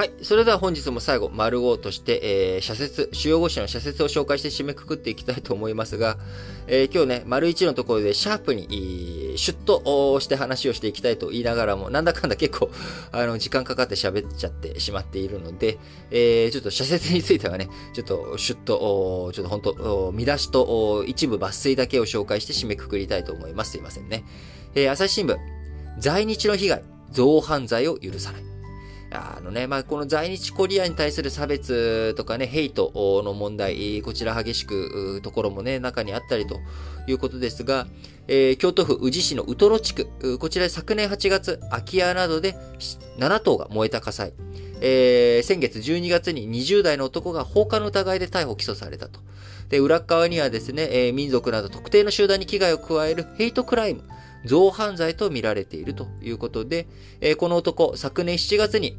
[0.00, 0.12] はい。
[0.22, 6.16] それでは本日も最後、丸号として、えー、社説、主要語詞の社説を紹介して締めくくっていきたいと思いますが、
[6.68, 12.70] えー、今日ね、丸1のところでシャープに、シュッとして話をしていきたいと言いながらも、なんだかんだ結構、
[13.12, 15.76] あの、時間かかって喋っちゃってしまっているので、
[16.10, 23.72] えー、ちょっと社説についてはね、ちょっとシュッと、ちょっと本当見出しと一部抜粋だけを紹介して締めくくりたいと思います。
[23.72, 24.24] すいませんね。
[24.74, 25.36] えー、朝日新聞、
[25.98, 28.49] 在日の被害、増犯罪を許さない。
[29.12, 32.92] あのね、まあ、この在日コリアに対する差別とかね、ヘイト
[33.24, 36.60] の問題、こちら激しく、ところもね、中にあったりと
[37.08, 37.86] いうことですが、
[38.28, 42.54] えー、京都府宇治市のウトロ地区、こちら昨年8月、空き家などで
[43.18, 44.32] 7棟が燃えた火災。
[44.82, 49.20] えー、先月12月に20代の男が放火の疑いで逮捕・起訴されたと。
[49.68, 54.04] で、裏側にはですね、えー、民族など特定の集団に危害を加えるヘイトクライム、
[54.44, 56.86] 造反罪と見られているということで、
[57.20, 58.98] えー、この男、昨年7月に、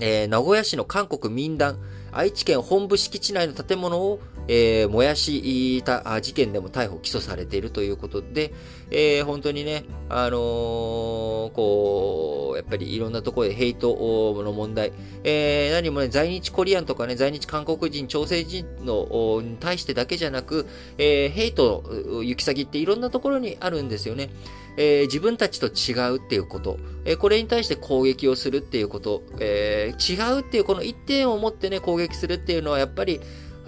[0.00, 1.78] えー、名古屋市の韓国民団、
[2.12, 8.52] 愛知県本部敷地内の建物を、えー、燃やした事件でも逮捕・起訴されているということで、
[8.90, 21.84] えー、本当にね、あのー、こう、やっぱりいろんなところでヘイトの問題、えー、何もね、在日コリアンとかね、在日韓国人、朝鮮人のに対してだけじゃなく、えー、ヘイト、
[22.24, 24.30] 行き先っていろんなところにあるんですよね。
[24.78, 33.20] えー、自分たちと違うっていうこと、えー、これに対して攻撃をするっていうこと、えー、違うっていうこの一点を持ってね、攻撃するっていうのはやっぱり、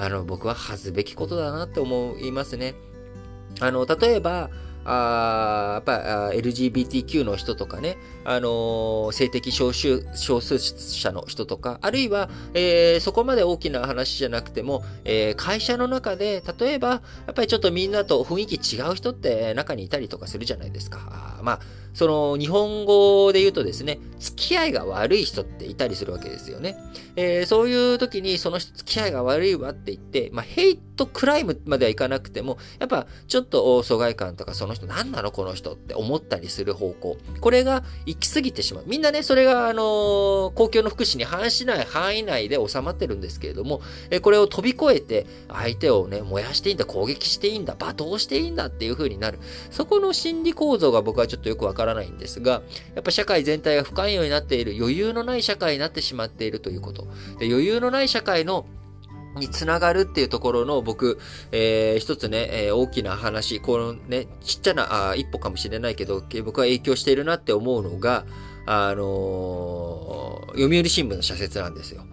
[0.02, 2.74] あの、僕は恥ずべきことだなって思いますね。
[3.60, 4.48] あの、例えば、
[4.92, 21.36] あやっぱ LGBTQ の人とかね、あのー、性的少数少数者の人とか、あるいは、えー、そこまで大きな話じゃなくても、えー、会社の中で、例えば、やっぱりちょっとみんなと雰囲気違う人って中にいたりとかするじゃないですか。
[21.38, 21.60] あまあ、
[21.94, 26.76] その日本語で言うとですね、付き合いが悪い人っていたりするわけですよね。
[27.16, 37.16] えー、そういう時にその人付き合いが悪いわって言って、まあ、ヘイトクライムまではいかなくても、やっぱちょっと疎外感とかその人何なのこの人って思ったりする方向。
[37.40, 38.84] これが行き過ぎてしまう。
[38.86, 43.80] みんなね、それがあの公共の福祉に反しない範囲内で収まってるんですけれども、
[44.10, 49.38] えこれを飛び越えて相手をね、燃やしていいんだ、攻撃していいんだ、罵倒していいんだっていう風になる。
[49.70, 52.62] そこの心理構造が僕はちょっとよくわからないんですが、
[52.94, 57.06] やっぱ社会全体が不寛容になっている、余裕のない社会になってしまっているということ。
[57.38, 58.66] で余裕のない社会の
[59.40, 61.18] につながるっていうところの僕、
[61.50, 68.24] えー、一つね、えー、大きな話、このね、ちっちゃなあ一歩かもしれないけど、僕は影響しているなって思うのが、
[68.66, 72.04] あのー、読売新聞の社説なんですよ。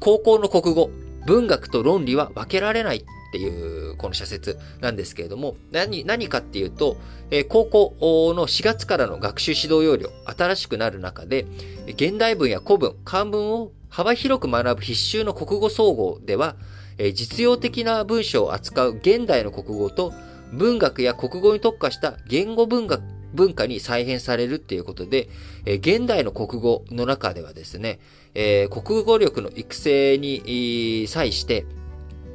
[0.00, 0.90] 高校の国語、
[1.26, 3.02] 文学と論理は分けられないっ
[3.32, 3.48] てい
[3.90, 6.96] うこの社説なんですけれども、何、何かっていうと、
[7.30, 11.46] えー、高校の4月からの学習指導要領、新しくなる中で、
[11.88, 16.56] 現代文や古文、漢文を幅広く学ぶ必修の国語総合では、
[16.98, 20.12] えー、実用的な文章を扱う現代の国語と、
[20.52, 23.00] 文学や国語に特化した言語文学、
[23.34, 25.28] 文化に再編されるっていうことで、
[25.64, 28.00] え、現代の国語の中ではですね、
[28.34, 31.64] えー、国語力の育成に際して、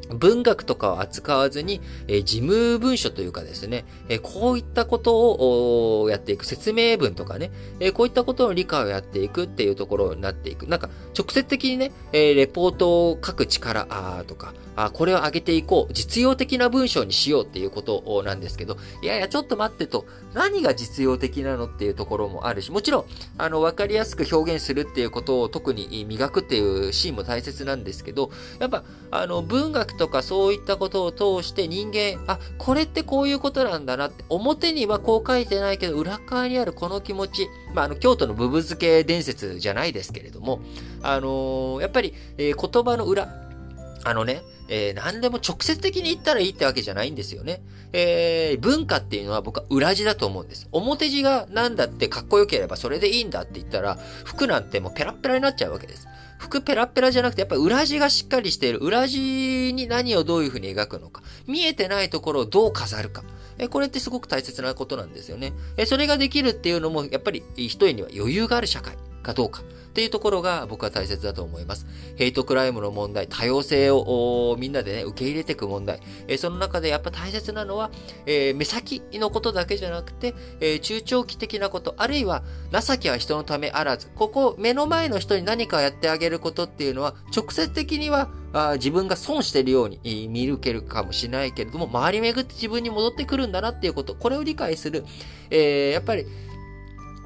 [0.10, 10.68] 文学とかを扱わずに、え、事務文書というかですね、え、こういったことをやっていく、説明文とかね、え、こういったことの理解をやっていくっていうところになっていく。
[10.68, 23.06] なんか、直接的にね、えレポートを書く力あとか、あこれを上げていこう、実用的な文章にしようっていうことなんですけど、いやいや、ちょっと待ってと、何が実用的なのっていうところもあるし、もちろん、
[23.38, 40.62] あの、わかりやすく表現するっていうことを特に磨くっていうシーンも大切なんですけど、やっぱ、あの、文学とかそういったことを通して人間、あ、これってこういうことなんだなって、表にはこう書いてないけど、裏側にあるこの気持ち、まあ、あの、京都のブブ漬け伝説じゃないですけれども、
[41.04, 43.28] あのー、やっぱり、えー、言葉の裏、
[44.06, 47.62] あのね、えー、何でも直接的に言ったらいいってわけじゃないんですよね。
[47.92, 50.70] えー、文化っていうのは僕は裏地だと思うんです。
[50.72, 56.08] 表地がなんだってかっこよければそれでいいんだって言ったら、服なんてもうペラペラになっちゃうわけです。
[56.40, 58.80] 服ペラペラじゃなくて、やっぱ裏地がしっかりしている。
[58.80, 61.22] 裏地に何をどういうふうに描くのか。
[61.46, 63.24] 見えてないところをどう飾るか。
[63.58, 65.52] え、これってすごく大切なことなんですよね。
[65.76, 69.62] え、それができるっていうのも、やっぱり一人には余裕がある社会かどうか。
[69.90, 71.86] っていうところが僕は大切だと思います。
[72.16, 76.00] ヘイトクライムの問題、多様性をみんなでね、受け入れていく問題。
[76.28, 77.90] えー、その中でやっぱ大切なのは、
[78.26, 90.00] えー、目先のことだけじゃなくて、えー、中長期的なこと、あるいは情けは人のためあらず、ここ目の前の人に何かやってあげることっていうのは、直接的にはあ自分が損してるように
[90.30, 95.04] 見抜けるかもしれないけれども、周り巡って自分に戻ってくるんだなっていうこと、これを理解する。
[95.50, 96.26] えー、やっぱり、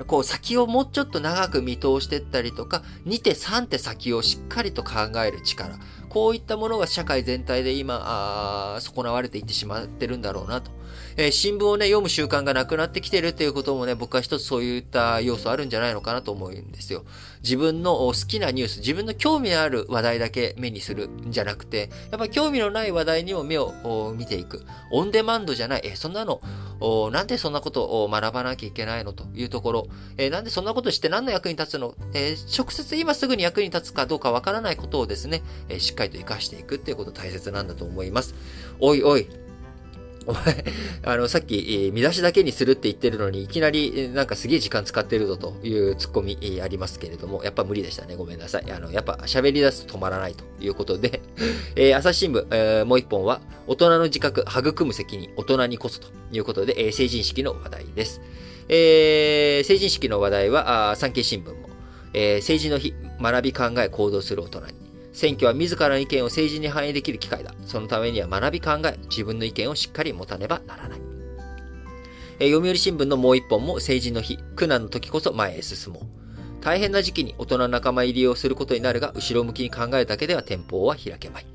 [0.08, 4.94] こう先をもうちょっと長く見通していったりとか、2手3手先をしっかりと考
[5.26, 5.78] える力。
[6.10, 10.72] こういったものが社会全体で今、あ損なわれていってしまってるんだろうなと。
[11.18, 17.04] えー、新聞をね、読む習慣がなくなってきてるっていうこともね、僕は一つそういった要素あるんじゃないのかなと思うんですよ。
[17.44, 24.64] 自分の好きなニュース、自分の興味のある話題だけ目にするんじゃなくて、やっぱ興味のない話題にも目を見ていく。
[24.92, 26.42] オンデマンドじゃない、え、そんなの、
[27.12, 29.88] なんでそんなことを学ばなきゃいけないのというところ、
[30.18, 38.36] えなんでそんなことして何の役に立つの、えー、直接今すぐに役に立つかどうかわからないことをですね、えー、しっかりと活かしていくっていうこと大切なんだと思います。
[38.80, 39.28] おいおい、
[40.28, 40.66] お前、
[41.04, 48.16] あの、さっき、見出しだけにするって言ってるのに、いきなり、なんかすげえ時間使ってるぞというツッコミ、ありますけれども、やっぱ無理でしたね。
[48.16, 48.72] ごめんなさい。
[48.72, 51.22] あの、やっぱ喋り出すと止まらないということで、
[51.76, 58.22] えー、朝日新聞、えー、もう一本は、大人の自覚、育む責任、大人にこそということで、えー、成人式の話題です。
[58.70, 61.70] えー、成人式の話題は、あ産経新聞も、
[62.14, 64.83] えー、政治の日、学び考え行動する大人に、
[65.14, 67.54] 選挙は自らの意見を政治に反映できる機会だ。
[67.66, 71.00] そのためには学び考え、自分の意見をしっかり持たねばならない。
[72.40, 76.04] え、読売新聞のもう一本も政治の日、苦難の時こそ前へ進もう。
[76.62, 81.46] 大変な時期に大人仲間入りをすることになるが、後ろ向きに考えるだけでは店舗は開けまい。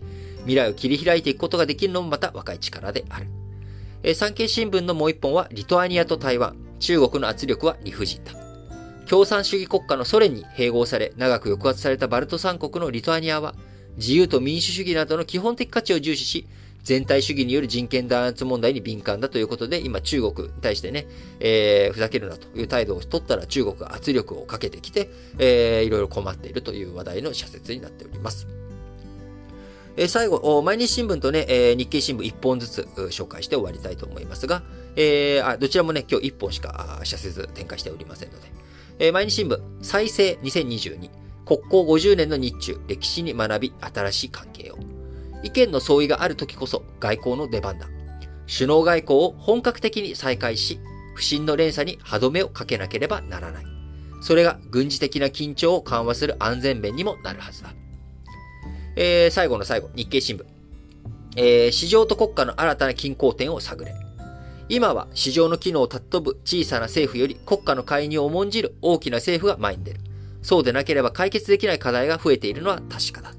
[0.43, 3.27] 未来を切り開いていくことができるのもまた若い力である。
[4.05, 8.48] え、産経新聞のもう一本は、リトアニアと台湾、中国の圧力は理不尽だ。
[9.09, 13.55] 共産主義国家のソ連に併合され、長く抑圧されたバルト三国のリトアニアは、
[13.97, 16.47] 自由と民主主義などの基本的価値を重視し、
[16.85, 21.07] 全体主義による人権弾圧問題に敏感だということで、今中国に対してね、
[21.41, 28.47] えー、ふざけるなという態度を取ったら中国が圧力をかけてきて、えー、いろいろ困っているという話題の社説になっております。
[29.97, 34.63] えー、最後、毎日新聞とね、えー、日経新聞1本ずつ紹介して終わりたいと思いますが、
[34.97, 38.59] えー、あどちらもね、今日1本しか社説展開しておりませんので、
[39.01, 41.11] えー、毎日新聞、再生2022、
[41.45, 44.79] 国交50年の日中、歴史に学び、新しい関係を。
[45.45, 47.87] 意見の相違がある時こそ外交の出番だ。
[48.53, 50.81] 首脳外交を本格的に再開し、
[51.15, 53.65] 不信の連鎖に歯止めをかけなければならない。
[54.21, 57.73] それが軍事的な緊張を緩和する安全面にもなるはずだ。
[58.97, 60.45] えー、最後の最後、日経新聞。
[61.37, 63.95] えー、市場と国家の新たな均衡点を探れ。
[64.71, 70.01] 今は市場の機能を尊ぶ小さな政府より国家の介入を重んじる大きな政府が前に出る。
[70.43, 73.33] そうでなければ解決できない課題が増えているのは確かだ。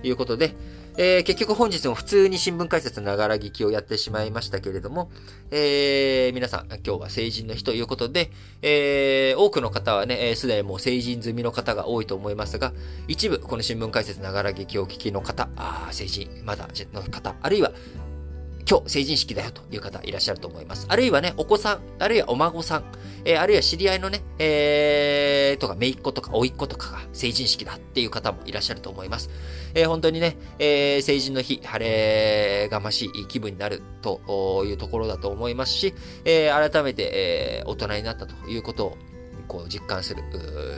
[0.00, 0.54] ということで、
[0.96, 5.10] えー、結局本日も普通に新聞解説ながら聞きをやってしまいましたけれども、
[5.50, 8.30] えー、皆さん、今日は成人の日ということで、
[8.62, 12.72] えー、多くの方はね、す、で、にもう成人済みの方が多いと思いますが、
[13.08, 17.72] 一部、この新聞解説ながら劇を聞きの方、あ成人、まだの方、あるいは
[18.68, 20.86] 今日成人式だよという方いらっしゃると思います。
[20.88, 22.84] あるいはね、お子さん、あるいはお孫さん、
[23.24, 29.30] えー、あるいは知り合いのね、えー、とか、姪っ子とか、甥っ子とかが成人式だっていう方もいらっしゃると思います。
[29.74, 38.98] えー、本当にね、えー、成人の日、晴れがましい気分になるというところだと思いますし、えー、改めて、えー、大人になったということを
[39.50, 40.22] こう実感する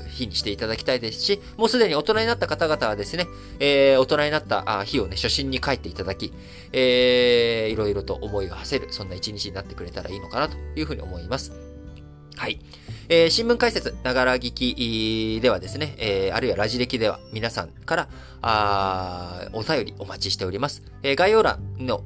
[0.09, 3.27] 日にしていただきたいですし、もうすでに大人になった方々はですね、
[3.61, 6.33] えー、大人になった日をね、初心に帰っていただき、
[6.73, 11.53] えー、いろいろと思いを馳せる、そんな一日になってくれたらいいのかなというふうに思います。
[12.35, 12.61] はい。
[13.11, 18.09] えー、新聞解説、ながら聞きではですね、えー、あるいはラジ歴では皆さんから、
[18.41, 20.83] あお便りお待ちしております。
[21.03, 22.03] えー、概要欄の、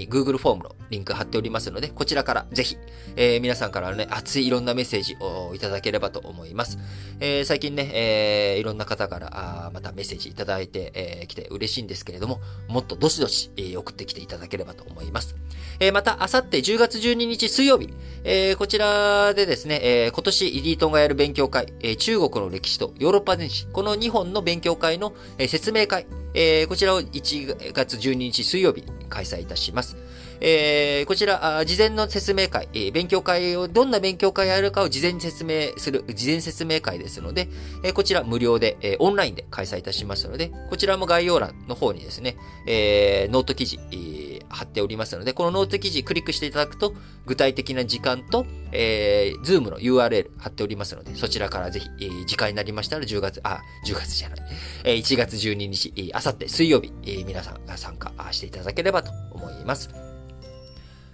[0.00, 2.76] に Google フォームのリンク貼っておりますので、こちらからぜひ、
[3.16, 6.78] えー、皆さんからね、熱いいろんなメッセージをいただければと思います。
[7.20, 15.36] えー、最近ね、えー、いろんな方からあまたメッセージいただいて、えー、来て嬉しいんですけれども、もっとどしどし、えー、送ってきていただければと思います。
[15.78, 17.90] えー、また、あさって10月12日水曜日、
[18.24, 29.96] えー、こちらでですね、えー、今年イリートンがやる勉強会、えー、中国の歴史とヨーロッパ電子、この2本の勉強会の、えー、説明会、えー、こちらを1月12日水曜日開催いたします。
[30.40, 37.48] えー、こちら、事前の説明会、えー、勉強会を、どんな勉強会やるかを事前に説明する、事前説明会ですので、
[37.84, 44.19] えー、こちら無料で、えー、オンラインで開催いたしますので、こちらも概要欄の方にですね、えー、ノート記事、えー、
[44.50, 46.92] 貼っておりますので、このノート記事クリックしていただくと、
[47.24, 54.38] 具体的な時間と、えー、 Zoom の URL 貼っておりますので、そちらからぜひ、えー、時間になりましたら10月、あ、10月じゃない、
[54.84, 59.88] えー、1月12日、えー、あさって水曜日、えー、皆さんが参加していただければと思います。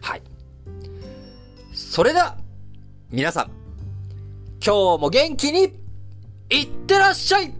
[0.01, 0.23] はい。
[1.73, 2.39] それでは、
[3.11, 3.51] 皆さん、
[4.65, 5.75] 今日も元気に、
[6.49, 7.53] いってらっしゃい